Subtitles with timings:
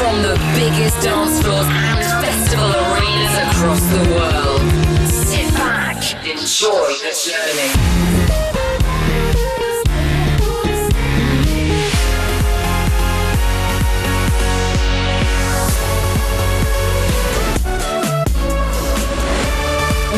[0.00, 4.62] from the biggest dance floors and festival arenas across the world.
[5.10, 7.70] Sit back, enjoy the journey.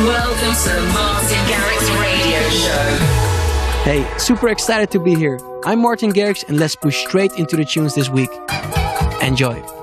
[0.07, 2.87] Welcome to the Martin Garrix Radio Show.
[3.83, 5.41] Hey, super excited to be here.
[5.64, 8.30] I'm Martin Garrix and let's push straight into the tunes this week.
[9.20, 9.81] Enjoy.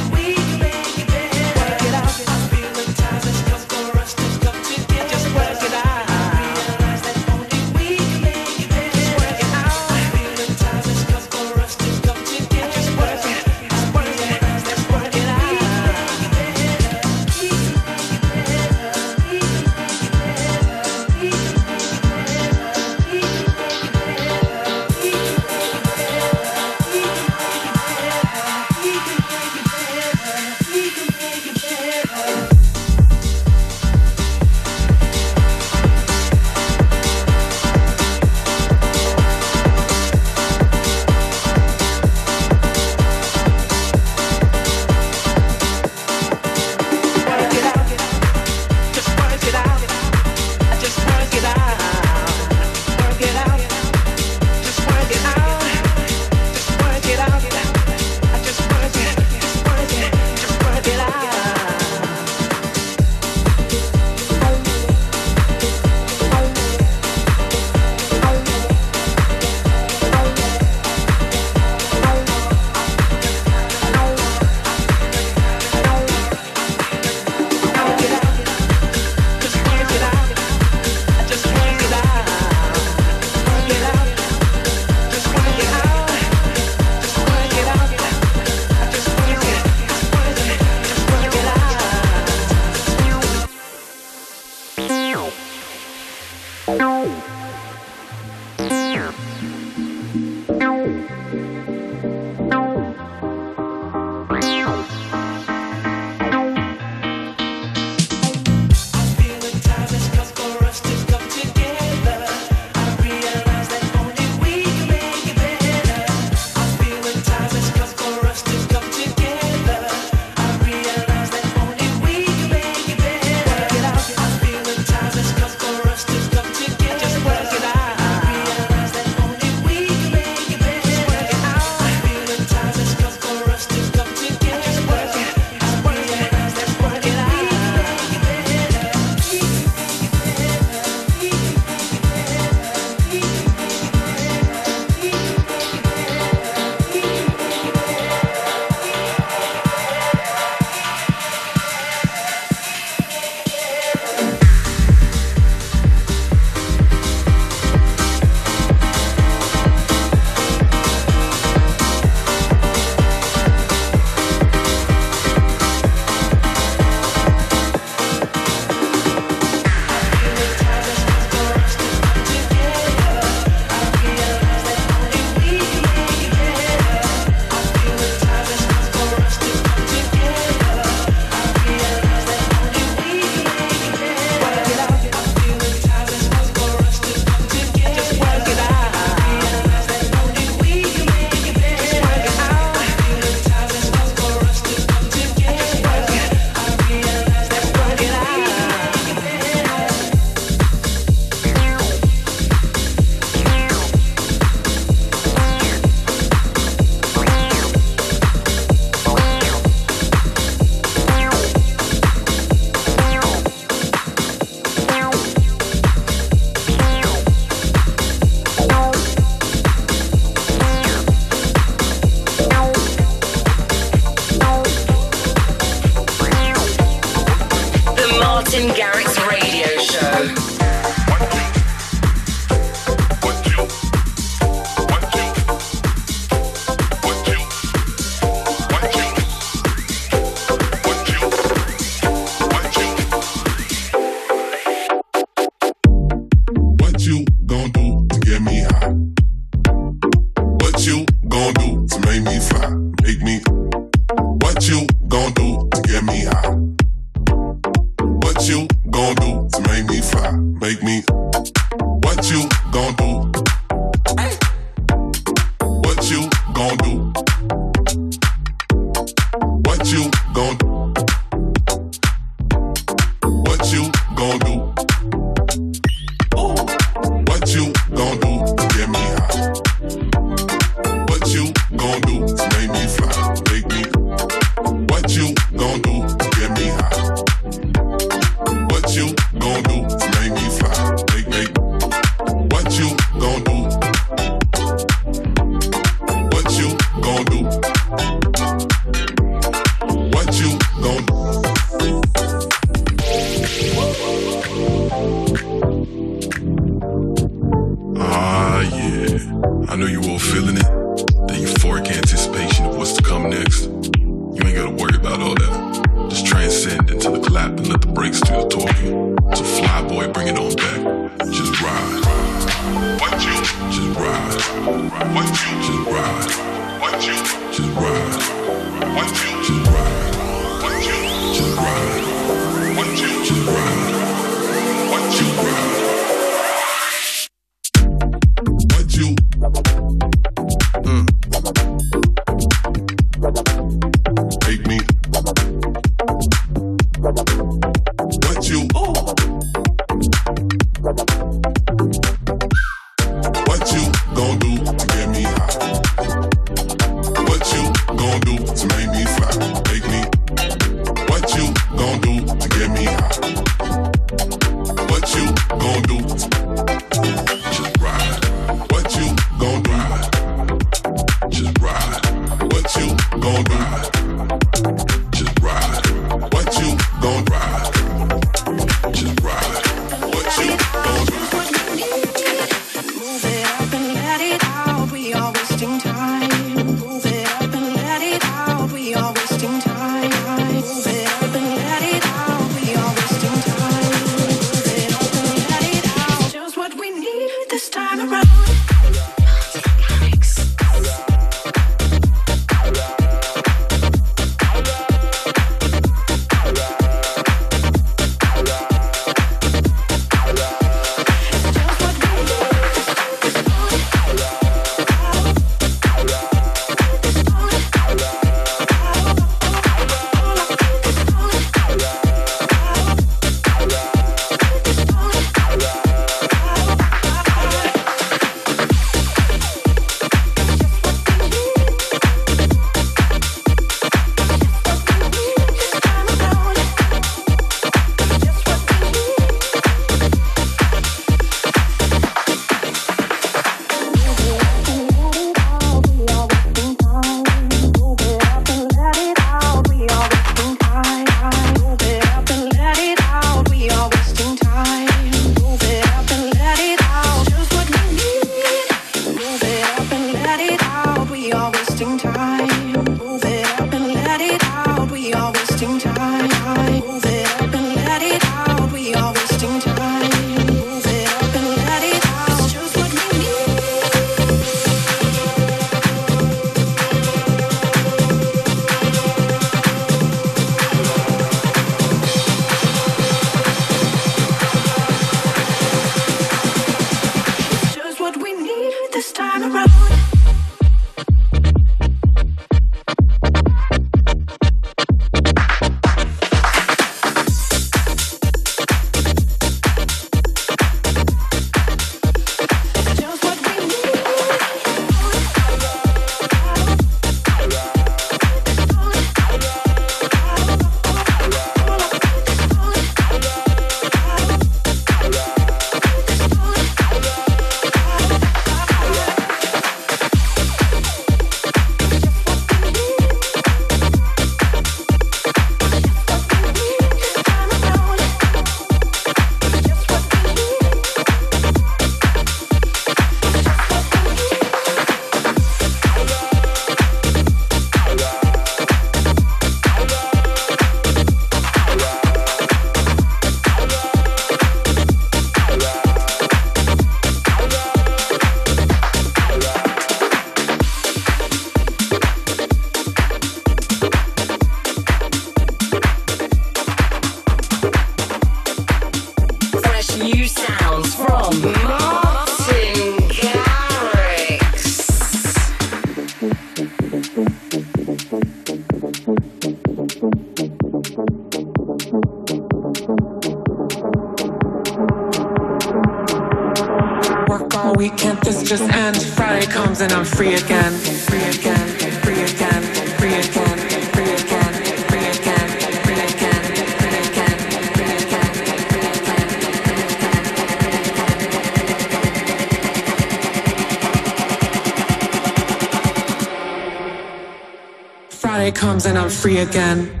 [599.37, 600.00] Again.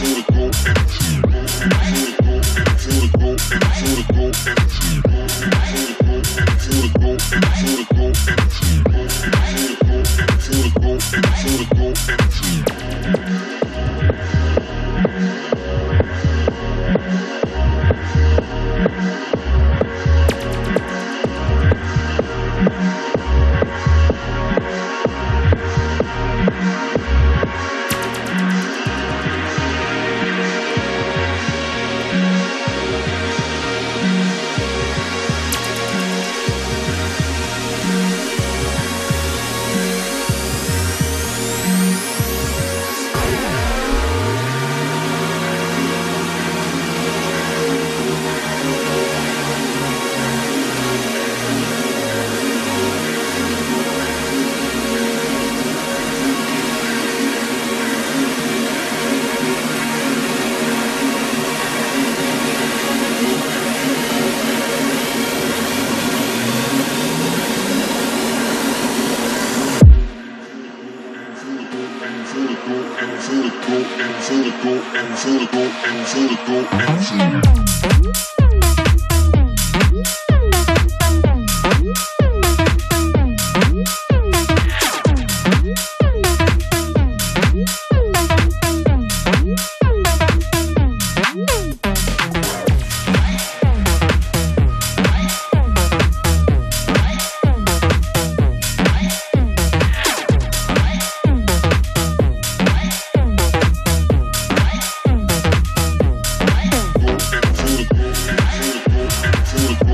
[0.00, 0.37] You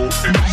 [0.04, 0.43] on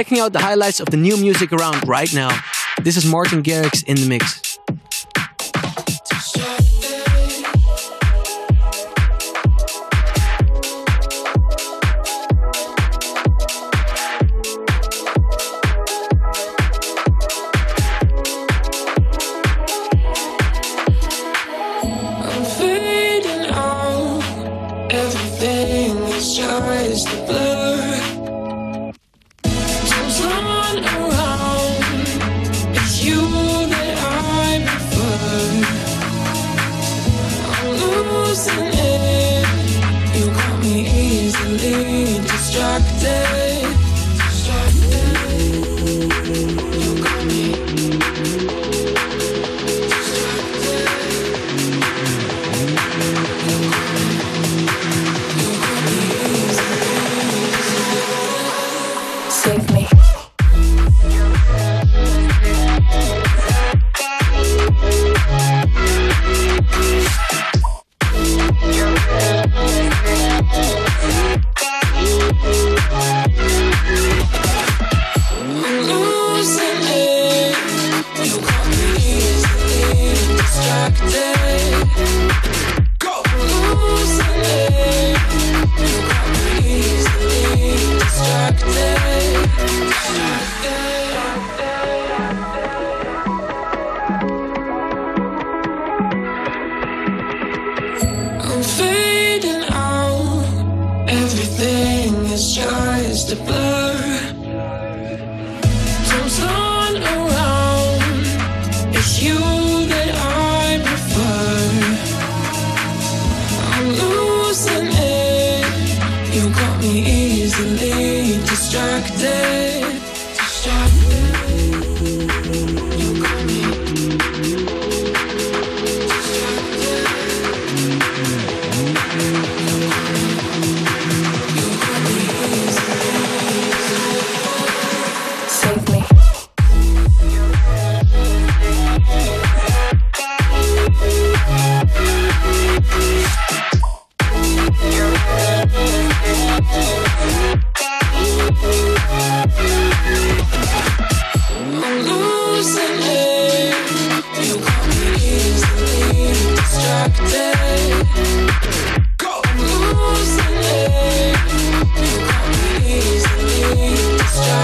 [0.00, 2.30] checking out the highlights of the new music around right now.
[2.80, 4.39] This is Martin Garrix in the mix.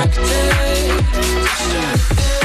[0.09, 1.03] distracted.
[1.13, 2.36] distracted.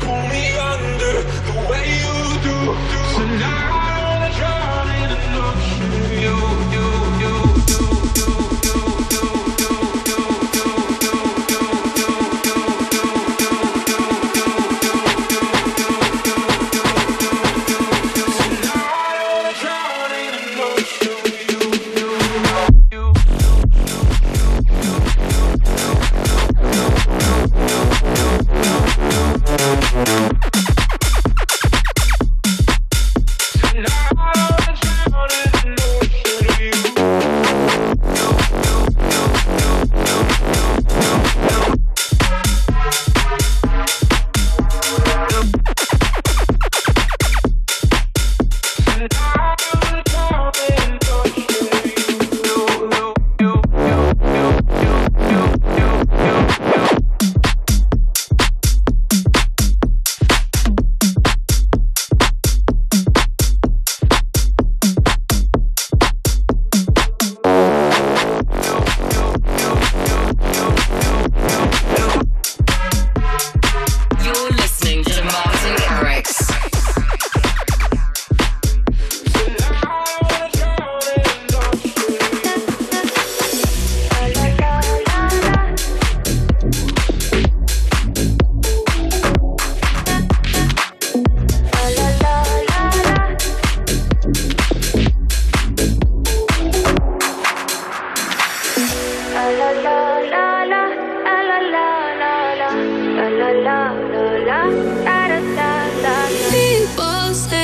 [0.00, 1.14] Pull me under
[1.46, 2.56] the way you do.
[2.92, 3.38] do.
[3.38, 3.75] now.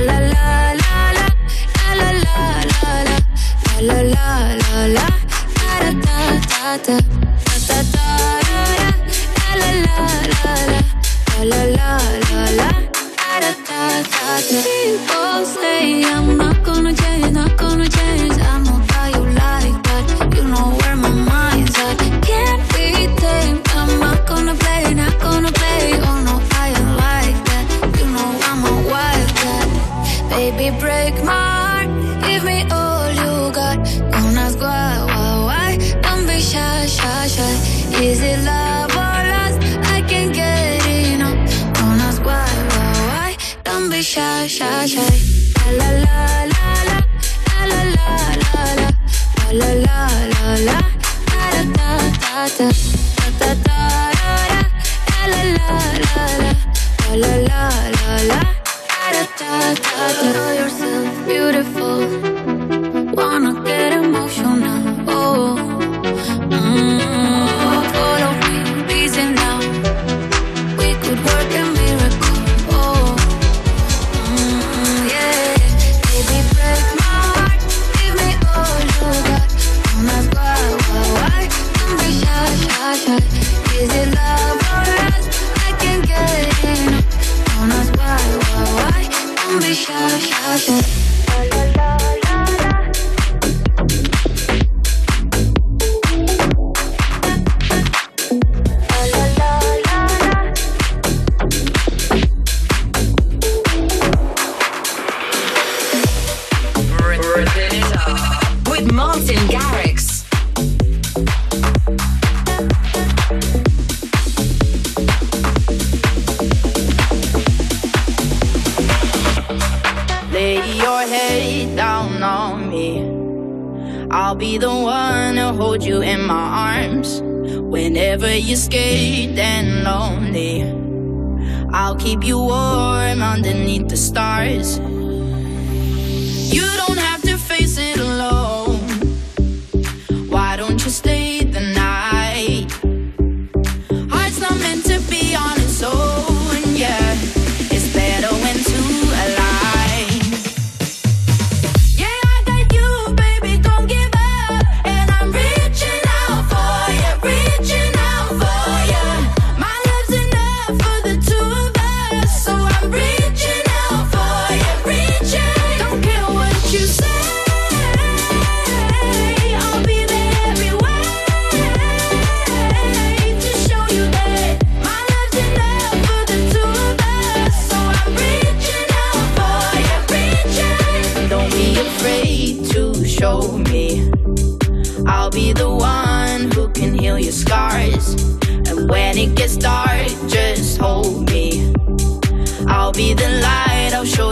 [0.00, 1.26] la la la la
[2.00, 2.92] la la la
[3.80, 4.28] la la la
[4.62, 5.06] la la
[5.56, 6.96] ta ta ta
[7.68, 8.06] ta ta
[8.48, 8.90] la la
[9.60, 9.94] la la
[11.44, 11.90] la la
[12.28, 12.70] la la
[14.48, 18.64] People say I'm not gonna change, not gonna change, I'm
[44.16, 45.14] shy, shy, shy.
[45.76, 46.98] La la la la la,
[47.70, 48.88] la la la la la,
[49.58, 50.00] la la
[50.32, 50.78] la la,
[51.30, 51.90] da da da
[52.22, 52.68] da da,
[53.16, 53.80] da da da
[54.16, 54.32] da,
[55.26, 56.52] la la la la la,
[57.14, 57.64] la la la
[57.98, 58.40] la la,
[59.06, 60.55] da da da da.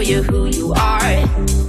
[0.05, 1.64] you who you are.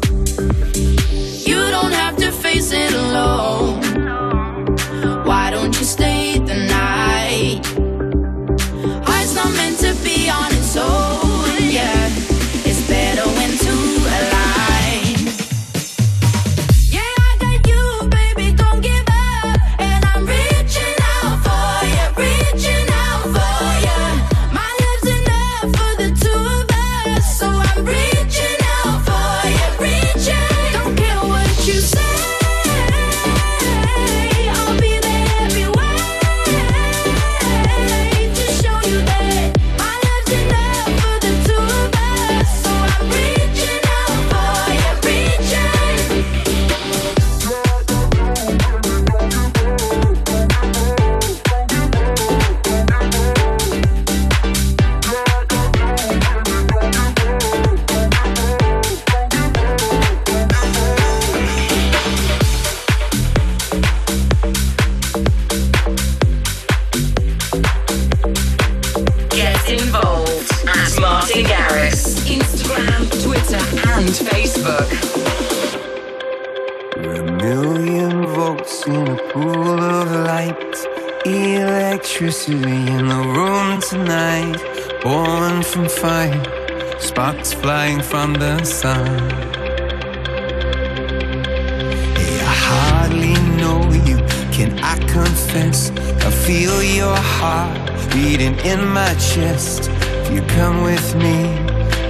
[98.66, 99.90] in my chest.
[100.22, 101.38] If you come with me,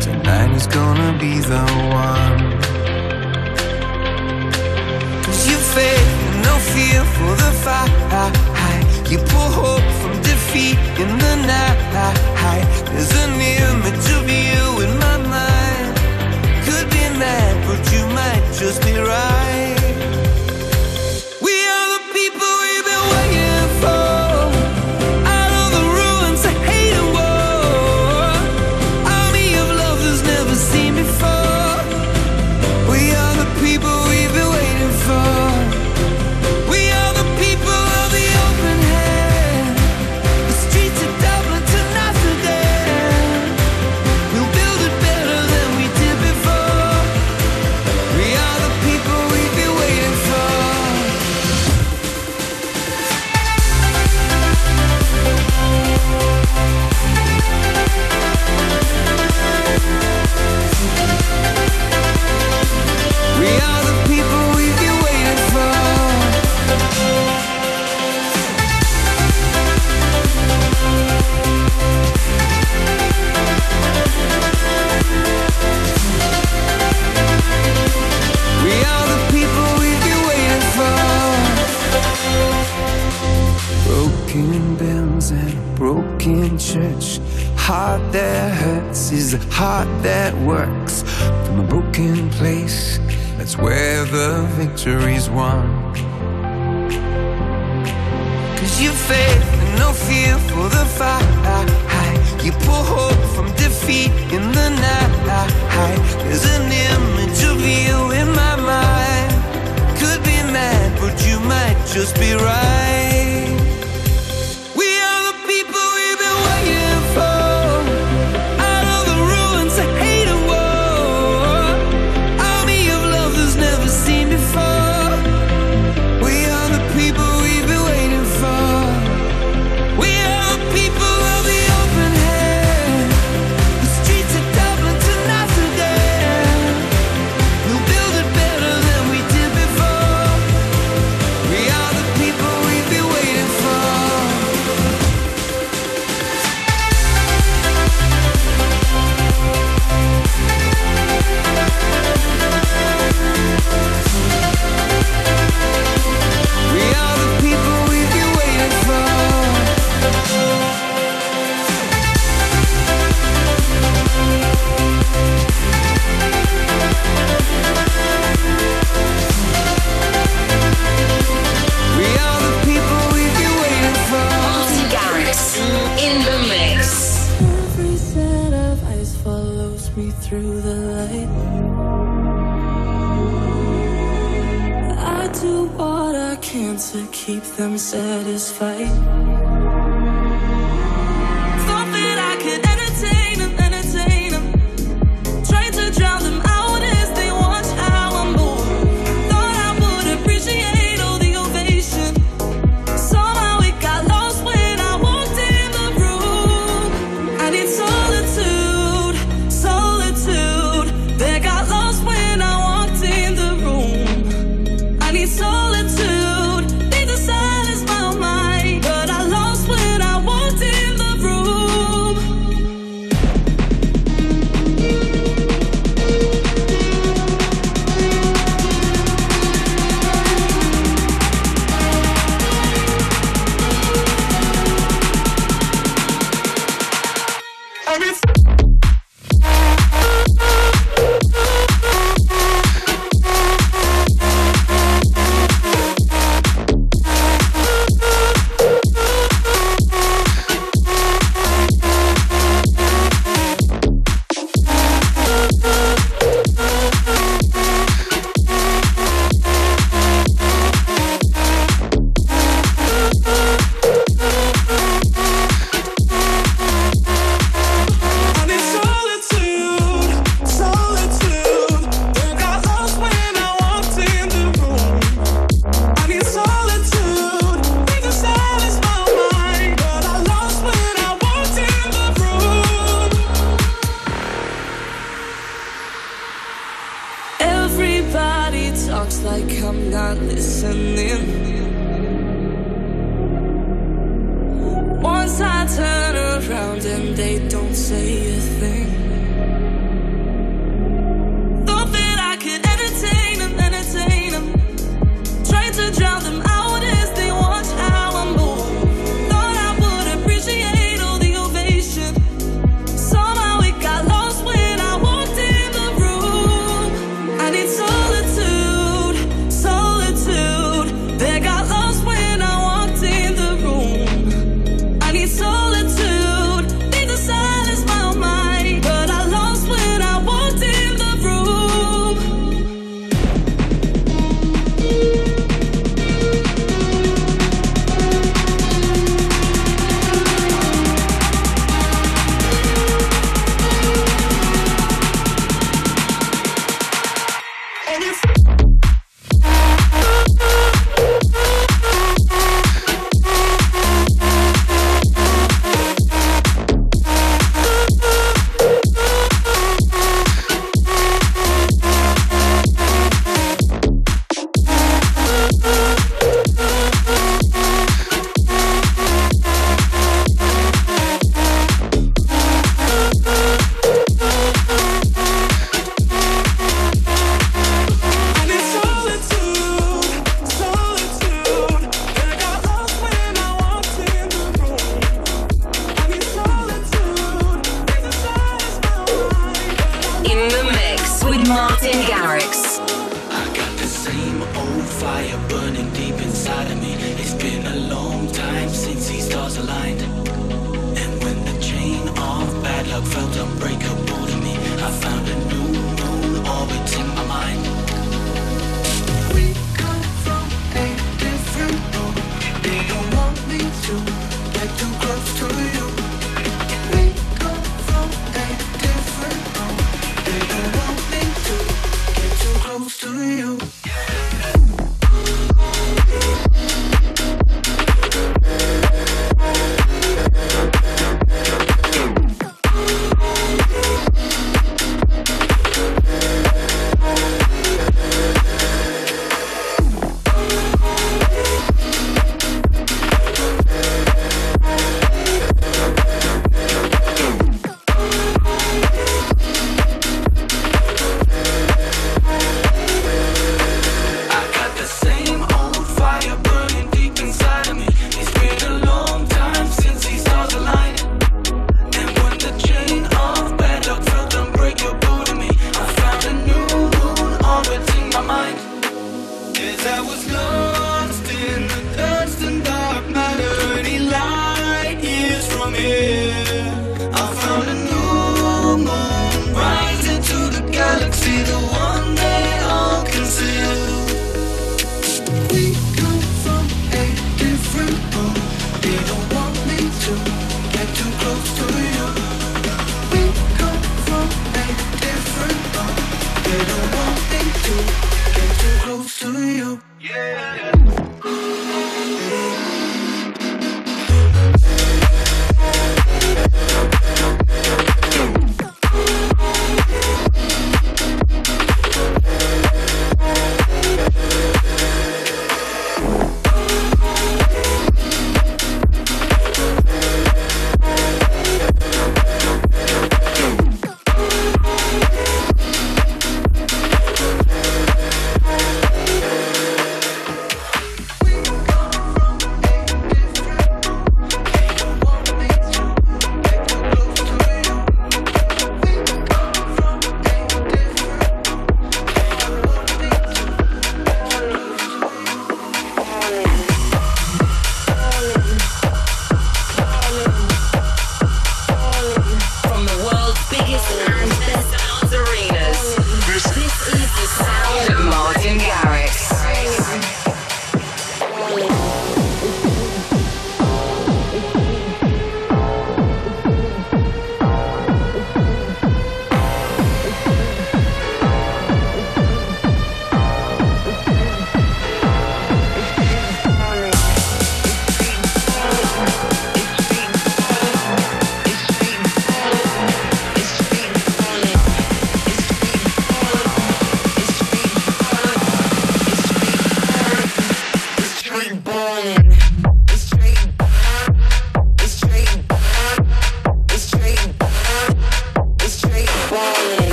[0.00, 1.64] tonight is gonna be the
[2.04, 2.40] one.
[5.24, 6.10] Cause you faith,
[6.46, 8.49] no fear for the fight.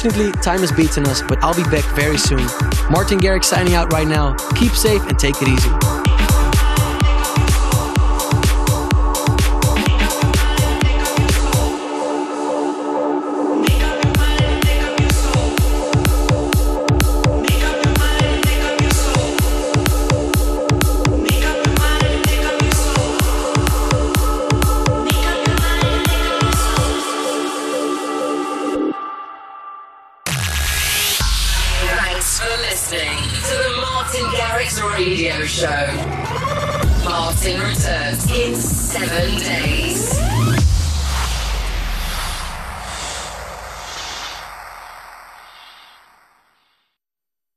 [0.00, 2.46] Unfortunately, time has beaten us, but I'll be back very soon.
[2.88, 4.34] Martin Garrix signing out right now.
[4.54, 5.97] Keep safe and take it easy.